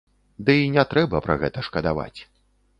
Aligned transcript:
Дый 0.47 0.63
не 0.77 0.85
трэба 0.95 1.21
пра 1.27 1.37
гэта 1.45 1.67
шкадаваць. 1.71 2.19